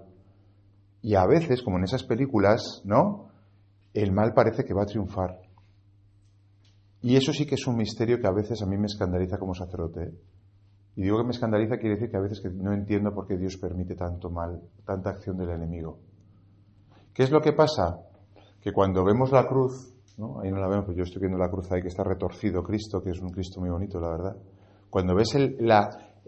Y 1.01 1.15
a 1.15 1.25
veces, 1.25 1.63
como 1.63 1.77
en 1.77 1.85
esas 1.85 2.03
películas, 2.03 2.81
¿no? 2.83 3.29
El 3.93 4.11
mal 4.11 4.33
parece 4.33 4.65
que 4.65 4.73
va 4.73 4.83
a 4.83 4.85
triunfar. 4.85 5.39
Y 7.01 7.15
eso 7.15 7.31
sí 7.31 7.45
que 7.45 7.55
es 7.55 7.65
un 7.65 7.77
misterio 7.77 8.19
que 8.19 8.27
a 8.27 8.31
veces 8.31 8.61
a 8.61 8.65
mí 8.65 8.77
me 8.77 8.87
escandaliza 8.87 9.37
como 9.37 9.55
sacerdote. 9.55 10.11
Y 10.95 11.03
digo 11.03 11.17
que 11.17 11.25
me 11.25 11.31
escandaliza 11.31 11.77
quiere 11.77 11.95
decir 11.95 12.09
que 12.09 12.17
a 12.17 12.21
veces 12.21 12.39
que 12.39 12.49
no 12.49 12.73
entiendo 12.73 13.13
por 13.13 13.27
qué 13.27 13.37
Dios 13.37 13.57
permite 13.57 13.95
tanto 13.95 14.29
mal, 14.29 14.61
tanta 14.85 15.09
acción 15.09 15.37
del 15.37 15.49
enemigo. 15.49 15.99
¿Qué 17.13 17.23
es 17.23 17.31
lo 17.31 17.41
que 17.41 17.53
pasa? 17.53 17.99
Que 18.61 18.71
cuando 18.71 19.03
vemos 19.03 19.31
la 19.31 19.45
cruz, 19.45 19.93
ahí 20.41 20.51
no 20.51 20.59
la 20.59 20.67
vemos, 20.67 20.85
pero 20.85 20.97
yo 20.97 21.03
estoy 21.03 21.19
viendo 21.21 21.37
la 21.37 21.49
cruz 21.49 21.71
ahí 21.71 21.81
que 21.81 21.89
está 21.89 22.03
retorcido 22.03 22.63
Cristo, 22.63 23.01
que 23.03 23.11
es 23.11 23.19
un 23.19 23.31
Cristo 23.31 23.59
muy 23.59 23.69
bonito, 23.69 23.99
la 23.99 24.09
verdad. 24.09 24.37
Cuando 24.89 25.15
ves 25.15 25.35
el, 25.35 25.57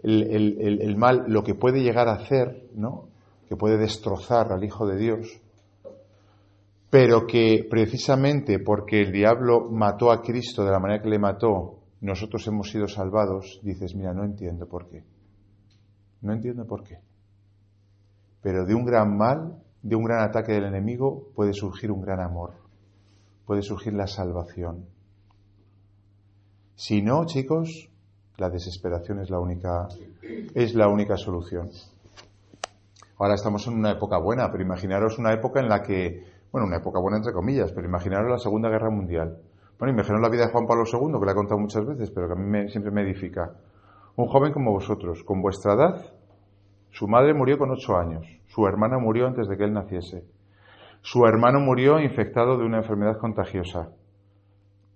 el, 0.02 0.96
mal, 0.96 1.24
lo 1.28 1.42
que 1.42 1.54
puede 1.54 1.82
llegar 1.82 2.08
a 2.08 2.14
hacer, 2.14 2.68
¿no? 2.74 3.08
que 3.48 3.56
puede 3.56 3.78
destrozar 3.78 4.52
al 4.52 4.62
Hijo 4.62 4.86
de 4.86 4.98
Dios, 4.98 5.40
pero 6.90 7.26
que 7.26 7.66
precisamente 7.68 8.58
porque 8.58 9.00
el 9.00 9.12
diablo 9.12 9.68
mató 9.70 10.10
a 10.10 10.20
Cristo 10.20 10.64
de 10.64 10.70
la 10.70 10.78
manera 10.78 11.02
que 11.02 11.08
le 11.08 11.18
mató, 11.18 11.77
nosotros 12.00 12.46
hemos 12.46 12.70
sido 12.70 12.86
salvados, 12.86 13.60
dices, 13.62 13.94
mira, 13.94 14.12
no 14.12 14.24
entiendo 14.24 14.68
por 14.68 14.88
qué. 14.88 15.04
No 16.20 16.32
entiendo 16.32 16.66
por 16.66 16.84
qué. 16.84 17.00
Pero 18.40 18.64
de 18.64 18.74
un 18.74 18.84
gran 18.84 19.16
mal, 19.16 19.62
de 19.82 19.96
un 19.96 20.04
gran 20.04 20.22
ataque 20.22 20.52
del 20.52 20.64
enemigo, 20.64 21.28
puede 21.34 21.52
surgir 21.52 21.90
un 21.90 22.00
gran 22.00 22.20
amor, 22.20 22.52
puede 23.46 23.62
surgir 23.62 23.94
la 23.94 24.06
salvación. 24.06 24.86
Si 26.76 27.02
no, 27.02 27.24
chicos, 27.26 27.88
la 28.36 28.48
desesperación 28.48 29.18
es 29.20 29.30
la 29.30 29.40
única, 29.40 29.88
es 30.54 30.74
la 30.74 30.88
única 30.88 31.16
solución. 31.16 31.70
Ahora 33.18 33.34
estamos 33.34 33.66
en 33.66 33.74
una 33.74 33.90
época 33.90 34.18
buena, 34.18 34.50
pero 34.52 34.62
imaginaros 34.62 35.18
una 35.18 35.32
época 35.32 35.58
en 35.58 35.68
la 35.68 35.82
que, 35.82 36.22
bueno, 36.52 36.68
una 36.68 36.76
época 36.76 37.00
buena 37.00 37.16
entre 37.16 37.32
comillas, 37.32 37.72
pero 37.72 37.88
imaginaros 37.88 38.30
la 38.30 38.38
Segunda 38.38 38.68
Guerra 38.68 38.90
Mundial 38.90 39.36
bueno, 39.78 39.94
imaginaos 39.94 40.22
la 40.22 40.28
vida 40.28 40.46
de 40.46 40.52
Juan 40.52 40.66
Pablo 40.66 40.84
II, 40.84 41.20
que 41.20 41.26
la 41.26 41.32
he 41.32 41.34
contado 41.34 41.60
muchas 41.60 41.86
veces, 41.86 42.10
pero 42.10 42.26
que 42.26 42.32
a 42.32 42.36
mí 42.36 42.68
siempre 42.68 42.90
me 42.90 43.02
edifica. 43.02 43.52
Un 44.16 44.26
joven 44.26 44.52
como 44.52 44.72
vosotros, 44.72 45.22
con 45.22 45.40
vuestra 45.40 45.74
edad, 45.74 46.12
su 46.90 47.06
madre 47.06 47.32
murió 47.32 47.58
con 47.58 47.70
ocho 47.70 47.96
años, 47.96 48.26
su 48.46 48.66
hermana 48.66 48.98
murió 48.98 49.28
antes 49.28 49.46
de 49.48 49.56
que 49.56 49.64
él 49.64 49.72
naciese, 49.72 50.24
su 51.00 51.24
hermano 51.26 51.60
murió 51.60 52.00
infectado 52.00 52.58
de 52.58 52.64
una 52.64 52.78
enfermedad 52.78 53.18
contagiosa. 53.18 53.90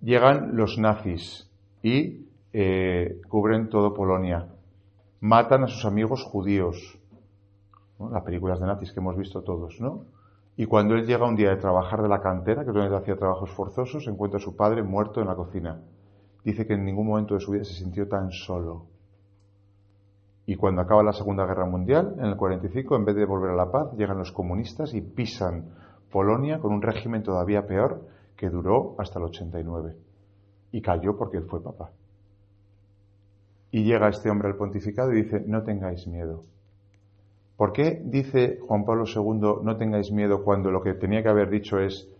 Llegan 0.00 0.56
los 0.56 0.78
nazis 0.78 1.48
y 1.82 2.26
eh, 2.52 3.20
cubren 3.28 3.68
todo 3.68 3.94
Polonia, 3.94 4.48
matan 5.20 5.62
a 5.62 5.68
sus 5.68 5.84
amigos 5.84 6.24
judíos, 6.24 6.98
las 8.10 8.24
películas 8.24 8.58
de 8.58 8.66
nazis 8.66 8.92
que 8.92 8.98
hemos 8.98 9.16
visto 9.16 9.42
todos, 9.42 9.80
¿no? 9.80 10.06
Y 10.56 10.66
cuando 10.66 10.94
él 10.94 11.06
llega 11.06 11.26
un 11.26 11.36
día 11.36 11.50
de 11.50 11.56
trabajar 11.56 12.02
de 12.02 12.08
la 12.08 12.20
cantera, 12.20 12.62
que 12.62 12.70
es 12.70 12.74
donde 12.74 12.96
hacía 12.96 13.16
trabajos 13.16 13.50
forzosos, 13.50 14.06
encuentra 14.06 14.38
a 14.38 14.42
su 14.42 14.54
padre 14.54 14.82
muerto 14.82 15.20
en 15.20 15.28
la 15.28 15.34
cocina. 15.34 15.80
Dice 16.44 16.66
que 16.66 16.74
en 16.74 16.84
ningún 16.84 17.06
momento 17.06 17.34
de 17.34 17.40
su 17.40 17.52
vida 17.52 17.64
se 17.64 17.74
sintió 17.74 18.06
tan 18.08 18.30
solo. 18.30 18.86
Y 20.44 20.56
cuando 20.56 20.82
acaba 20.82 21.02
la 21.02 21.12
Segunda 21.12 21.46
Guerra 21.46 21.66
Mundial, 21.66 22.16
en 22.18 22.26
el 22.26 22.36
45, 22.36 22.96
en 22.96 23.04
vez 23.04 23.16
de 23.16 23.24
volver 23.24 23.52
a 23.52 23.56
la 23.56 23.70
paz, 23.70 23.92
llegan 23.96 24.18
los 24.18 24.32
comunistas 24.32 24.92
y 24.92 25.00
pisan 25.00 25.70
Polonia 26.10 26.58
con 26.58 26.72
un 26.72 26.82
régimen 26.82 27.22
todavía 27.22 27.66
peor 27.66 28.06
que 28.36 28.50
duró 28.50 28.96
hasta 28.98 29.18
el 29.18 29.26
89. 29.26 29.96
Y 30.72 30.82
cayó 30.82 31.16
porque 31.16 31.38
él 31.38 31.44
fue 31.44 31.62
papá. 31.62 31.92
Y 33.70 33.84
llega 33.84 34.08
este 34.08 34.28
hombre 34.28 34.48
al 34.48 34.56
pontificado 34.56 35.12
y 35.12 35.22
dice, 35.22 35.42
no 35.46 35.62
tengáis 35.62 36.06
miedo. 36.06 36.44
¿Por 37.62 37.72
qué 37.72 38.02
dice 38.04 38.58
Juan 38.66 38.84
Pablo 38.84 39.04
II 39.06 39.62
no 39.62 39.76
tengáis 39.76 40.10
miedo 40.10 40.42
cuando 40.42 40.72
lo 40.72 40.82
que 40.82 40.94
tenía 40.94 41.22
que 41.22 41.28
haber 41.28 41.48
dicho 41.48 41.78
es 41.78 42.10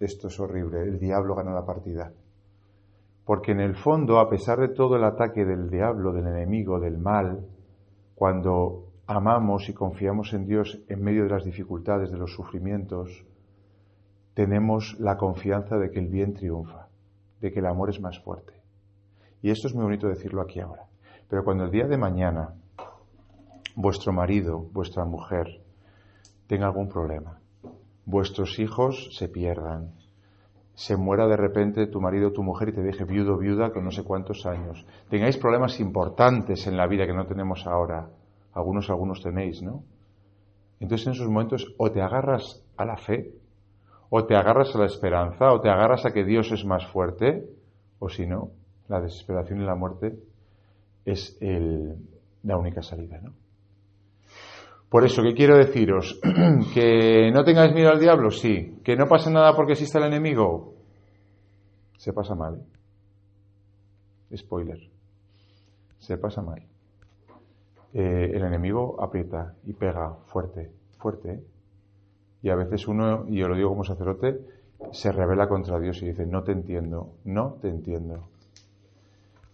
esto 0.00 0.26
es 0.26 0.40
horrible, 0.40 0.82
el 0.82 0.98
diablo 0.98 1.36
gana 1.36 1.52
la 1.52 1.64
partida? 1.64 2.10
Porque 3.24 3.52
en 3.52 3.60
el 3.60 3.76
fondo, 3.76 4.18
a 4.18 4.28
pesar 4.28 4.58
de 4.58 4.70
todo 4.70 4.96
el 4.96 5.04
ataque 5.04 5.44
del 5.44 5.70
diablo, 5.70 6.12
del 6.12 6.26
enemigo, 6.26 6.80
del 6.80 6.98
mal, 6.98 7.46
cuando 8.16 8.88
amamos 9.06 9.68
y 9.68 9.74
confiamos 9.74 10.34
en 10.34 10.46
Dios 10.46 10.82
en 10.88 11.00
medio 11.00 11.22
de 11.22 11.30
las 11.30 11.44
dificultades, 11.44 12.10
de 12.10 12.18
los 12.18 12.32
sufrimientos, 12.32 13.24
tenemos 14.34 14.96
la 14.98 15.16
confianza 15.16 15.78
de 15.78 15.92
que 15.92 16.00
el 16.00 16.08
bien 16.08 16.34
triunfa, 16.34 16.88
de 17.40 17.52
que 17.52 17.60
el 17.60 17.66
amor 17.66 17.90
es 17.90 18.00
más 18.00 18.18
fuerte. 18.24 18.54
Y 19.40 19.50
esto 19.50 19.68
es 19.68 19.74
muy 19.76 19.84
bonito 19.84 20.08
decirlo 20.08 20.42
aquí 20.42 20.58
ahora. 20.58 20.88
Pero 21.28 21.44
cuando 21.44 21.62
el 21.62 21.70
día 21.70 21.86
de 21.86 21.96
mañana 21.96 22.56
vuestro 23.80 24.12
marido, 24.12 24.66
vuestra 24.72 25.04
mujer, 25.04 25.60
tenga 26.48 26.66
algún 26.66 26.88
problema, 26.88 27.38
vuestros 28.06 28.58
hijos 28.58 29.16
se 29.16 29.28
pierdan, 29.28 29.92
se 30.74 30.96
muera 30.96 31.28
de 31.28 31.36
repente 31.36 31.86
tu 31.86 32.00
marido 32.00 32.28
o 32.28 32.32
tu 32.32 32.42
mujer 32.42 32.70
y 32.70 32.72
te 32.72 32.82
deje 32.82 33.04
viudo 33.04 33.38
viuda 33.38 33.70
con 33.70 33.84
no 33.84 33.92
sé 33.92 34.02
cuántos 34.02 34.46
años, 34.46 34.84
tengáis 35.08 35.36
problemas 35.36 35.78
importantes 35.78 36.66
en 36.66 36.76
la 36.76 36.88
vida 36.88 37.06
que 37.06 37.14
no 37.14 37.26
tenemos 37.26 37.68
ahora, 37.68 38.10
algunos 38.52 38.90
algunos 38.90 39.22
tenéis, 39.22 39.62
¿no? 39.62 39.84
Entonces 40.80 41.06
en 41.06 41.12
esos 41.12 41.28
momentos 41.28 41.72
o 41.78 41.92
te 41.92 42.02
agarras 42.02 42.64
a 42.76 42.84
la 42.84 42.96
fe, 42.96 43.32
o 44.10 44.24
te 44.24 44.34
agarras 44.34 44.74
a 44.74 44.78
la 44.78 44.86
esperanza, 44.86 45.52
o 45.52 45.60
te 45.60 45.70
agarras 45.70 46.04
a 46.04 46.12
que 46.12 46.24
Dios 46.24 46.50
es 46.50 46.64
más 46.64 46.84
fuerte, 46.88 47.48
o 48.00 48.08
si 48.08 48.26
no, 48.26 48.50
la 48.88 49.00
desesperación 49.00 49.60
y 49.60 49.64
la 49.64 49.76
muerte 49.76 50.18
es 51.04 51.38
la 52.42 52.56
única 52.56 52.82
salida, 52.82 53.20
¿no? 53.20 53.34
Por 54.88 55.04
eso, 55.04 55.22
¿qué 55.22 55.34
quiero 55.34 55.56
deciros? 55.56 56.18
¿Que 56.74 57.30
no 57.30 57.44
tengáis 57.44 57.74
miedo 57.74 57.90
al 57.90 58.00
diablo? 58.00 58.30
Sí. 58.30 58.78
¿Que 58.82 58.96
no 58.96 59.06
pasa 59.06 59.30
nada 59.30 59.54
porque 59.54 59.72
exista 59.72 59.98
el 59.98 60.04
enemigo? 60.04 60.74
Se 61.98 62.12
pasa 62.12 62.34
mal. 62.34 62.62
Spoiler. 64.34 64.78
Se 65.98 66.16
pasa 66.16 66.40
mal. 66.40 66.62
Eh, 67.92 68.30
el 68.34 68.42
enemigo 68.44 69.02
aprieta 69.02 69.54
y 69.64 69.72
pega 69.72 70.14
fuerte, 70.26 70.70
fuerte. 70.98 71.42
Y 72.42 72.50
a 72.50 72.54
veces 72.54 72.86
uno, 72.86 73.26
y 73.28 73.38
yo 73.38 73.48
lo 73.48 73.56
digo 73.56 73.70
como 73.70 73.84
sacerdote, 73.84 74.38
se 74.92 75.10
revela 75.12 75.48
contra 75.48 75.78
Dios 75.78 76.00
y 76.02 76.06
dice, 76.06 76.24
no 76.24 76.44
te 76.44 76.52
entiendo, 76.52 77.14
no 77.24 77.56
te 77.60 77.68
entiendo. 77.68 78.28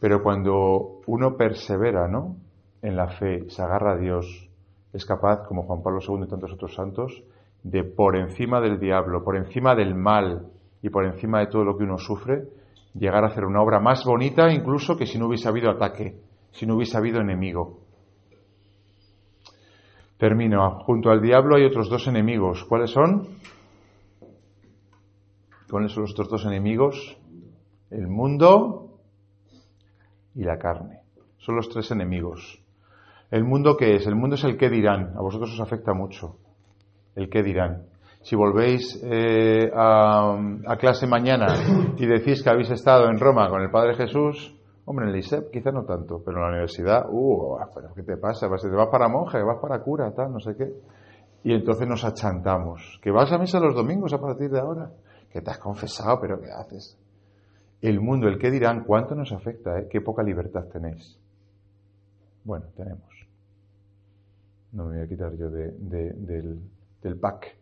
Pero 0.01 0.23
cuando 0.23 1.01
uno 1.07 1.37
persevera, 1.37 2.09
¿no? 2.09 2.37
En 2.83 2.97
la 2.97 3.09
fe, 3.09 3.49
se 3.49 3.63
agarra 3.63 3.95
a 3.95 3.97
Dios, 3.97 4.51
es 4.95 5.05
capaz, 5.05 5.47
como 5.49 5.65
Juan 5.65 5.83
Pablo 5.83 5.99
II 6.01 6.25
y 6.25 6.29
tantos 6.29 6.53
otros 6.53 6.73
santos, 6.73 7.25
de 7.65 7.83
por 7.83 8.17
encima 8.17 8.61
del 8.61 8.79
diablo, 8.79 9.25
por 9.25 9.37
encima 9.37 9.75
del 9.75 9.95
mal 9.95 10.47
y 10.81 10.89
por 10.89 11.05
encima 11.05 11.41
de 11.41 11.49
todo 11.49 11.65
lo 11.65 11.77
que 11.77 11.83
uno 11.83 11.99
sufre, 11.99 12.45
llegar 12.95 13.25
a 13.25 13.27
hacer 13.27 13.45
una 13.45 13.61
obra 13.61 13.81
más 13.81 14.05
bonita 14.05 14.53
incluso 14.53 14.97
que 14.97 15.07
si 15.07 15.19
no 15.19 15.27
hubiese 15.27 15.49
habido 15.49 15.69
ataque, 15.69 16.21
si 16.53 16.65
no 16.65 16.77
hubiese 16.77 16.97
habido 16.97 17.21
enemigo. 17.21 17.81
Termino. 20.17 20.79
Junto 20.85 21.11
al 21.11 21.21
diablo 21.21 21.57
hay 21.57 21.65
otros 21.65 21.91
dos 21.91 22.07
enemigos. 22.07 22.65
¿Cuáles 22.65 22.91
son? 22.91 23.41
¿Cuáles 25.69 25.91
son 25.91 26.03
los 26.05 26.13
otros 26.13 26.29
dos 26.29 26.47
enemigos? 26.47 27.19
El 27.91 28.07
mundo 28.07 29.01
y 30.37 30.45
la 30.45 30.57
carne. 30.57 31.01
Son 31.39 31.57
los 31.57 31.69
tres 31.69 31.91
enemigos. 31.91 32.64
¿El 33.35 33.43
mundo 33.43 33.77
qué 33.77 33.97
es? 33.97 34.07
El 34.07 34.15
mundo 34.15 34.37
es 34.37 34.45
el 34.45 34.57
que 34.57 34.71
dirán. 34.71 35.13
A 35.17 35.21
vosotros 35.21 35.53
os 35.55 35.61
afecta 35.61 35.93
mucho. 35.93 36.37
El 37.17 37.29
qué 37.29 37.43
dirán. 37.43 37.87
Si 38.23 38.37
volvéis 38.37 39.03
eh, 39.03 39.73
a, 39.75 40.77
clase 40.79 41.09
mañana 41.09 41.49
y 41.97 42.07
decís 42.07 42.45
que 42.45 42.51
habéis 42.51 42.71
estado 42.71 43.11
en 43.11 43.19
Roma 43.19 43.49
con 43.49 43.61
el 43.61 43.73
Padre 43.73 43.97
Jesús, 43.97 44.55
hombre, 44.85 45.07
en 45.07 45.11
el 45.11 45.19
ISEP 45.19 45.51
quizá 45.51 45.73
no 45.73 45.83
tanto, 45.83 46.23
pero 46.25 46.37
en 46.37 46.43
la 46.45 46.49
universidad, 46.51 47.07
uh, 47.11 47.59
¿qué 47.97 48.05
te 48.05 48.17
pasa? 48.19 48.47
¿Vas, 48.47 48.65
vas 48.71 48.89
para 48.89 49.09
monje? 49.09 49.43
¿Vas 49.43 49.59
para 49.61 49.81
cura? 49.81 50.13
Tal, 50.15 50.33
no 50.33 50.39
sé 50.39 50.55
qué. 50.57 50.73
Y 51.43 51.55
entonces 51.55 51.89
nos 51.89 52.05
achantamos. 52.05 53.01
¿Que 53.03 53.11
vas 53.11 53.33
a 53.33 53.39
misa 53.39 53.59
los 53.59 53.75
domingos 53.75 54.13
a 54.13 54.21
partir 54.21 54.49
de 54.49 54.61
ahora? 54.61 54.93
Que 55.29 55.41
te 55.41 55.51
has 55.51 55.59
confesado, 55.59 56.21
pero 56.21 56.41
¿qué 56.41 56.53
haces? 56.53 56.97
El 57.83 58.01
mundo, 58.01 58.29
el 58.29 58.39
qué 58.39 58.53
dirán, 58.53 58.85
¿cuánto 58.85 59.17
nos 59.17 59.33
afecta? 59.33 59.77
Eh? 59.81 59.89
¿Qué 59.91 60.01
poca 60.01 60.23
libertad 60.23 60.67
tenéis? 60.73 61.19
Bueno, 62.45 62.67
tenemos 62.77 63.14
no 64.75 64.85
me 64.85 64.97
voy 64.97 65.05
a 65.05 65.09
quitar 65.09 65.35
yo 65.37 65.49
del, 65.51 66.59
del 67.03 67.19
pack. 67.19 67.57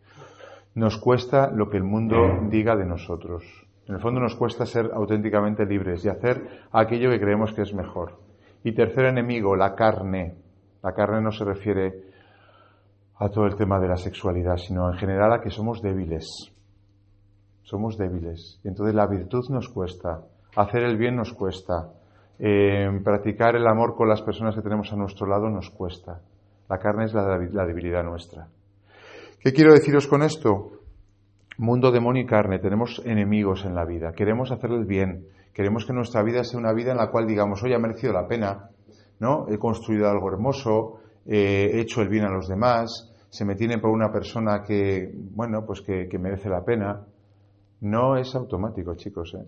Nos 0.75 0.97
cuesta 0.97 1.51
lo 1.51 1.69
que 1.69 1.77
el 1.77 1.83
mundo 1.83 2.15
diga 2.49 2.75
de 2.75 2.85
nosotros. 2.85 3.43
En 3.87 3.95
el 3.95 4.01
fondo 4.01 4.19
nos 4.19 4.35
cuesta 4.35 4.65
ser 4.65 4.91
auténticamente 4.93 5.65
libres 5.65 6.03
y 6.03 6.09
hacer 6.09 6.41
aquello 6.71 7.09
que 7.09 7.19
creemos 7.19 7.53
que 7.53 7.61
es 7.61 7.73
mejor. 7.73 8.19
Y 8.63 8.73
tercer 8.73 9.05
enemigo, 9.05 9.55
la 9.55 9.75
carne. 9.75 10.35
La 10.81 10.93
carne 10.93 11.21
no 11.21 11.31
se 11.31 11.45
refiere 11.45 12.11
a 13.17 13.29
todo 13.29 13.45
el 13.45 13.55
tema 13.55 13.79
de 13.79 13.87
la 13.87 13.97
sexualidad, 13.97 14.57
sino 14.57 14.89
en 14.91 14.97
general 14.97 15.33
a 15.33 15.41
que 15.41 15.49
somos 15.49 15.81
débiles. 15.81 16.25
Somos 17.63 17.97
débiles. 17.97 18.59
Y 18.63 18.67
entonces 18.67 18.95
la 18.95 19.07
virtud 19.07 19.43
nos 19.49 19.69
cuesta, 19.69 20.21
hacer 20.55 20.83
el 20.83 20.97
bien 20.97 21.15
nos 21.15 21.31
cuesta, 21.33 21.91
Eh, 22.39 22.89
practicar 23.03 23.55
el 23.55 23.67
amor 23.67 23.95
con 23.95 24.09
las 24.09 24.21
personas 24.23 24.55
que 24.55 24.63
tenemos 24.63 24.91
a 24.91 24.95
nuestro 24.95 25.27
lado 25.27 25.49
nos 25.49 25.69
cuesta. 25.69 26.19
La 26.73 26.79
carne 26.79 27.05
es 27.05 27.13
la, 27.13 27.37
debilidad 27.67 28.03
nuestra. 28.03 28.47
¿Qué 29.39 29.53
quiero 29.53 29.73
deciros 29.73 30.07
con 30.07 30.23
esto? 30.23 30.71
Mundo, 31.59 31.91
demonio 31.91 32.23
y 32.23 32.25
carne, 32.25 32.57
tenemos 32.57 32.99
enemigos 33.05 33.63
en 33.63 33.75
la 33.75 33.85
vida. 33.85 34.11
Queremos 34.13 34.49
hacerle 34.49 34.77
el 34.77 34.85
bien. 34.85 35.27
Queremos 35.53 35.85
que 35.85 35.93
nuestra 35.93 36.23
vida 36.23 36.43
sea 36.43 36.59
una 36.59 36.73
vida 36.73 36.89
en 36.89 36.97
la 36.97 37.11
cual 37.11 37.27
digamos, 37.27 37.61
hoy 37.61 37.75
ha 37.75 37.77
merecido 37.77 38.11
la 38.11 38.27
pena, 38.27 38.71
¿no? 39.19 39.45
He 39.49 39.59
construido 39.59 40.09
algo 40.09 40.29
hermoso, 40.29 41.01
he 41.27 41.79
hecho 41.79 42.01
el 42.01 42.09
bien 42.09 42.25
a 42.25 42.31
los 42.31 42.47
demás, 42.47 43.13
se 43.29 43.45
me 43.45 43.53
tiene 43.53 43.77
por 43.77 43.91
una 43.91 44.11
persona 44.11 44.63
que, 44.63 45.11
bueno, 45.13 45.67
pues 45.67 45.81
que, 45.81 46.07
que 46.09 46.17
merece 46.17 46.49
la 46.49 46.65
pena. 46.65 47.05
No 47.81 48.17
es 48.17 48.33
automático, 48.33 48.95
chicos, 48.95 49.35
¿eh? 49.35 49.45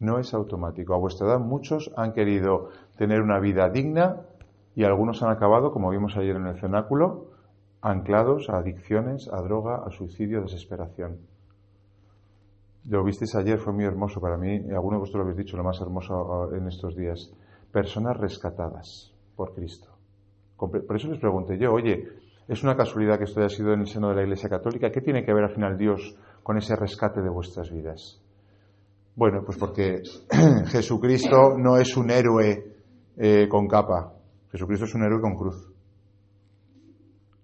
No 0.00 0.18
es 0.18 0.32
automático. 0.32 0.94
A 0.94 0.98
vuestra 0.98 1.26
edad 1.26 1.40
muchos 1.40 1.92
han 1.94 2.14
querido 2.14 2.70
tener 2.96 3.20
una 3.20 3.38
vida 3.38 3.68
digna 3.68 4.22
y 4.74 4.84
algunos 4.84 5.22
han 5.22 5.30
acabado, 5.30 5.72
como 5.72 5.90
vimos 5.90 6.16
ayer 6.16 6.36
en 6.36 6.46
el 6.46 6.58
cenáculo, 6.58 7.30
anclados 7.80 8.48
a 8.48 8.58
adicciones, 8.58 9.28
a 9.32 9.40
droga, 9.42 9.82
a 9.86 9.90
suicidio, 9.90 10.38
a 10.38 10.42
desesperación. 10.42 11.18
Lo 12.88 13.04
visteis 13.04 13.34
ayer, 13.34 13.58
fue 13.58 13.72
muy 13.72 13.84
hermoso 13.84 14.20
para 14.20 14.36
mí, 14.36 14.56
y 14.56 14.72
alguno 14.72 14.96
de 14.96 15.00
vosotros 15.00 15.24
lo 15.24 15.30
habéis 15.30 15.46
dicho, 15.46 15.56
lo 15.56 15.64
más 15.64 15.80
hermoso 15.80 16.54
en 16.54 16.66
estos 16.66 16.96
días. 16.96 17.32
Personas 17.72 18.16
rescatadas 18.16 19.12
por 19.36 19.54
Cristo. 19.54 19.88
Por 20.56 20.96
eso 20.96 21.08
les 21.08 21.18
pregunté 21.18 21.58
yo, 21.58 21.72
oye, 21.72 22.08
¿es 22.48 22.62
una 22.62 22.76
casualidad 22.76 23.18
que 23.18 23.24
esto 23.24 23.40
haya 23.40 23.48
sido 23.48 23.72
en 23.72 23.80
el 23.80 23.86
seno 23.86 24.08
de 24.08 24.16
la 24.16 24.22
Iglesia 24.22 24.48
Católica? 24.48 24.90
¿Qué 24.90 25.00
tiene 25.00 25.24
que 25.24 25.32
ver 25.32 25.44
al 25.44 25.54
final 25.54 25.76
Dios 25.76 26.16
con 26.42 26.56
ese 26.56 26.76
rescate 26.76 27.20
de 27.20 27.30
vuestras 27.30 27.70
vidas? 27.70 28.20
Bueno, 29.16 29.42
pues 29.44 29.58
porque 29.58 30.02
Jesucristo 30.66 31.56
no 31.56 31.76
es 31.76 31.96
un 31.96 32.10
héroe 32.10 32.76
eh, 33.16 33.48
con 33.48 33.66
capa, 33.68 34.12
Jesucristo 34.54 34.84
es 34.84 34.94
un 34.94 35.02
héroe 35.02 35.20
con 35.20 35.34
cruz. 35.34 35.68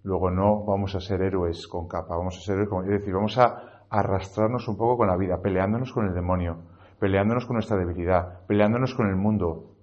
Luego 0.05 0.31
no 0.31 0.65
vamos 0.65 0.95
a 0.95 1.01
ser 1.01 1.23
héroes 1.23 1.67
con 1.67 1.89
capa, 1.89 2.17
vamos 2.17 2.39
a 2.39 2.41
ser 2.41 2.55
héroes 2.55 2.69
con... 2.69 2.85
Es 2.85 3.01
decir, 3.01 3.13
vamos 3.13 3.37
a 3.37 3.83
arrastrarnos 3.91 4.69
un 4.69 4.77
poco 4.77 4.99
con 4.99 5.09
la 5.09 5.17
vida, 5.17 5.43
peleándonos 5.43 5.93
con 5.93 6.07
el 6.07 6.15
demonio, 6.15 6.59
peleándonos 7.01 7.47
con 7.47 7.55
nuestra 7.55 7.77
debilidad, 7.77 8.47
peleándonos 8.47 8.95
con 8.95 9.09
el 9.09 9.17
mundo. 9.17 9.75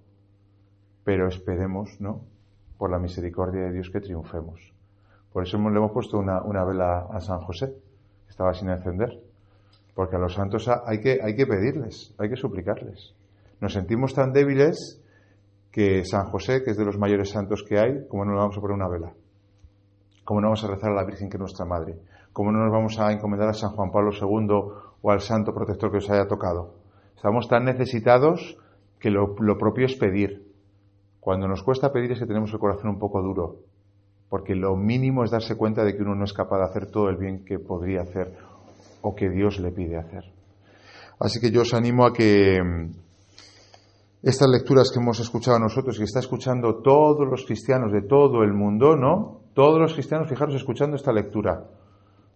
Pero 1.04 1.28
esperemos, 1.28 2.00
¿no? 2.00 2.22
Por 2.78 2.90
la 2.90 2.98
misericordia 2.98 3.64
de 3.64 3.72
Dios 3.72 3.90
que 3.90 4.00
triunfemos. 4.00 4.72
Por 5.30 5.42
eso 5.42 5.58
le 5.58 5.76
hemos 5.76 5.92
puesto 5.92 6.18
una, 6.18 6.40
una 6.40 6.64
vela 6.64 7.08
a 7.12 7.20
San 7.20 7.40
José, 7.40 7.74
que 8.24 8.30
estaba 8.30 8.54
sin 8.54 8.70
encender. 8.70 9.22
Porque 9.94 10.16
a 10.16 10.18
los 10.18 10.32
santos 10.32 10.66
hay 10.66 11.02
que, 11.02 11.20
hay 11.22 11.36
que 11.36 11.46
pedirles, 11.46 12.14
hay 12.16 12.30
que 12.30 12.36
suplicarles. 12.36 13.14
Nos 13.60 13.74
sentimos 13.74 14.14
tan 14.14 14.32
débiles 14.32 15.02
que 15.78 16.04
San 16.04 16.24
José, 16.24 16.64
que 16.64 16.72
es 16.72 16.76
de 16.76 16.84
los 16.84 16.98
mayores 16.98 17.30
santos 17.30 17.62
que 17.62 17.78
hay, 17.78 18.08
como 18.08 18.24
no 18.24 18.32
le 18.32 18.38
vamos 18.38 18.58
a 18.58 18.60
poner 18.60 18.74
una 18.74 18.88
vela? 18.88 19.12
¿Cómo 20.24 20.40
no 20.40 20.48
vamos 20.48 20.64
a 20.64 20.66
rezar 20.66 20.90
a 20.90 20.94
la 20.96 21.04
Virgen 21.04 21.30
que 21.30 21.36
es 21.36 21.40
nuestra 21.40 21.66
madre? 21.66 22.00
¿Cómo 22.32 22.50
no 22.50 22.58
nos 22.58 22.72
vamos 22.72 22.98
a 22.98 23.12
encomendar 23.12 23.50
a 23.50 23.52
San 23.52 23.70
Juan 23.70 23.92
Pablo 23.92 24.10
II 24.10 24.48
o 25.00 25.10
al 25.12 25.20
santo 25.20 25.54
protector 25.54 25.92
que 25.92 25.98
os 25.98 26.10
haya 26.10 26.26
tocado? 26.26 26.74
Estamos 27.14 27.46
tan 27.46 27.64
necesitados 27.64 28.58
que 28.98 29.10
lo, 29.12 29.36
lo 29.38 29.56
propio 29.56 29.86
es 29.86 29.94
pedir. 29.94 30.50
Cuando 31.20 31.46
nos 31.46 31.62
cuesta 31.62 31.92
pedir 31.92 32.10
es 32.10 32.18
que 32.18 32.26
tenemos 32.26 32.52
el 32.52 32.58
corazón 32.58 32.90
un 32.90 32.98
poco 32.98 33.22
duro, 33.22 33.60
porque 34.28 34.56
lo 34.56 34.74
mínimo 34.74 35.22
es 35.22 35.30
darse 35.30 35.56
cuenta 35.56 35.84
de 35.84 35.96
que 35.96 36.02
uno 36.02 36.16
no 36.16 36.24
es 36.24 36.32
capaz 36.32 36.58
de 36.58 36.64
hacer 36.64 36.90
todo 36.90 37.08
el 37.08 37.18
bien 37.18 37.44
que 37.44 37.60
podría 37.60 38.00
hacer 38.00 38.34
o 39.02 39.14
que 39.14 39.30
Dios 39.30 39.60
le 39.60 39.70
pide 39.70 39.96
hacer. 39.96 40.24
Así 41.20 41.38
que 41.38 41.52
yo 41.52 41.60
os 41.60 41.72
animo 41.72 42.04
a 42.04 42.12
que 42.12 42.58
estas 44.22 44.48
lecturas 44.48 44.90
que 44.92 45.00
hemos 45.00 45.20
escuchado 45.20 45.58
nosotros 45.58 45.96
y 45.96 45.98
que 45.98 46.04
está 46.04 46.18
escuchando 46.20 46.82
todos 46.82 47.26
los 47.28 47.44
cristianos 47.46 47.92
de 47.92 48.02
todo 48.02 48.42
el 48.42 48.52
mundo, 48.52 48.96
¿no? 48.96 49.42
Todos 49.54 49.80
los 49.80 49.94
cristianos, 49.94 50.28
fijaros, 50.28 50.54
escuchando 50.54 50.96
esta 50.96 51.12
lectura. 51.12 51.64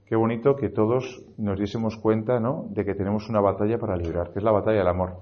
Qué 0.07 0.17
bonito 0.17 0.55
que 0.57 0.69
todos 0.69 1.25
nos 1.39 1.59
diésemos 1.59 1.97
cuenta, 1.97 2.39
¿no? 2.39 2.67
De 2.71 2.85
que 2.85 2.95
tenemos 2.95 3.29
una 3.29 3.41
batalla 3.41 3.79
para 3.79 3.97
librar, 3.97 4.33
que 4.33 4.39
es 4.39 4.45
la 4.45 4.53
batalla 4.53 4.79
del 4.79 4.89
amor. 4.89 5.17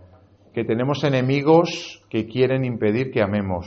Que 0.53 0.65
tenemos 0.65 1.05
enemigos 1.05 2.05
que 2.11 2.27
quieren 2.27 2.65
impedir 2.65 3.11
que 3.11 3.23
amemos. 3.23 3.67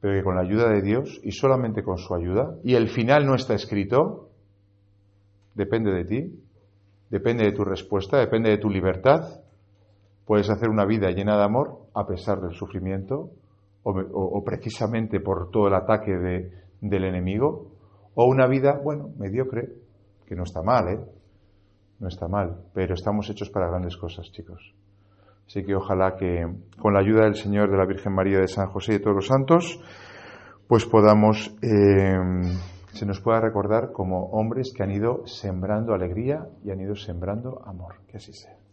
Pero 0.00 0.14
que 0.14 0.24
con 0.24 0.36
la 0.36 0.42
ayuda 0.42 0.70
de 0.70 0.82
Dios 0.82 1.20
y 1.22 1.32
solamente 1.32 1.82
con 1.82 1.98
su 1.98 2.14
ayuda, 2.14 2.56
y 2.64 2.74
el 2.74 2.88
final 2.88 3.26
no 3.26 3.34
está 3.34 3.54
escrito, 3.54 4.30
depende 5.54 5.92
de 5.92 6.04
ti, 6.04 6.40
depende 7.10 7.44
de 7.44 7.52
tu 7.52 7.64
respuesta, 7.64 8.18
depende 8.18 8.50
de 8.50 8.58
tu 8.58 8.70
libertad. 8.70 9.40
Puedes 10.26 10.50
hacer 10.50 10.68
una 10.68 10.84
vida 10.84 11.10
llena 11.10 11.36
de 11.36 11.44
amor 11.44 11.78
a 11.94 12.06
pesar 12.06 12.40
del 12.40 12.52
sufrimiento 12.52 13.30
o, 13.84 14.42
precisamente 14.44 15.20
por 15.20 15.50
todo 15.50 15.68
el 15.68 15.74
ataque 15.74 16.10
del 16.80 17.04
enemigo, 17.04 17.70
o 18.14 18.26
una 18.26 18.48
vida, 18.48 18.80
bueno, 18.82 19.10
mediocre, 19.16 19.68
que 20.26 20.34
no 20.34 20.42
está 20.42 20.60
mal, 20.60 20.88
¿eh? 20.88 21.00
No 22.00 22.08
está 22.08 22.26
mal, 22.26 22.64
pero 22.74 22.94
estamos 22.94 23.30
hechos 23.30 23.48
para 23.48 23.68
grandes 23.68 23.96
cosas, 23.96 24.30
chicos. 24.32 24.74
Así 25.46 25.64
que 25.64 25.76
ojalá 25.76 26.16
que 26.16 26.44
con 26.80 26.94
la 26.94 27.00
ayuda 27.00 27.24
del 27.24 27.36
Señor, 27.36 27.70
de 27.70 27.76
la 27.76 27.86
Virgen 27.86 28.12
María, 28.12 28.40
de 28.40 28.48
San 28.48 28.66
José 28.66 28.94
y 28.94 28.98
de 28.98 29.04
todos 29.04 29.16
los 29.16 29.28
santos, 29.28 29.80
pues 30.66 30.84
podamos 30.84 31.56
eh, 31.62 32.18
se 32.96 33.06
nos 33.06 33.20
pueda 33.20 33.40
recordar 33.40 33.92
como 33.92 34.30
hombres 34.30 34.72
que 34.74 34.82
han 34.82 34.90
ido 34.90 35.26
sembrando 35.26 35.94
alegría 35.94 36.48
y 36.64 36.70
han 36.70 36.80
ido 36.80 36.96
sembrando 36.96 37.62
amor. 37.64 37.96
Que 38.08 38.16
así 38.16 38.32
sea. 38.32 38.65